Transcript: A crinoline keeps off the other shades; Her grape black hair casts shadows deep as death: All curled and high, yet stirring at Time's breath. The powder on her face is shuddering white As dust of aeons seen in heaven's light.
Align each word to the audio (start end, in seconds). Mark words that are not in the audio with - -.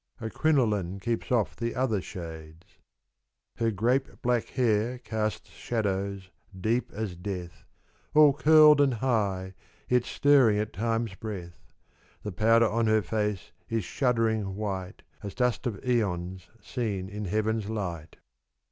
A 0.19 0.31
crinoline 0.31 0.99
keeps 0.99 1.31
off 1.31 1.55
the 1.55 1.75
other 1.75 2.01
shades; 2.01 2.79
Her 3.57 3.69
grape 3.69 4.23
black 4.23 4.45
hair 4.45 4.97
casts 4.97 5.51
shadows 5.51 6.31
deep 6.59 6.91
as 6.91 7.15
death: 7.15 7.65
All 8.15 8.33
curled 8.33 8.81
and 8.81 8.95
high, 8.95 9.53
yet 9.87 10.05
stirring 10.05 10.57
at 10.57 10.73
Time's 10.73 11.13
breath. 11.13 11.61
The 12.23 12.31
powder 12.31 12.67
on 12.67 12.87
her 12.87 13.03
face 13.03 13.51
is 13.69 13.83
shuddering 13.83 14.55
white 14.55 15.03
As 15.21 15.35
dust 15.35 15.67
of 15.67 15.77
aeons 15.87 16.49
seen 16.59 17.07
in 17.07 17.25
heaven's 17.25 17.69
light. 17.69 18.15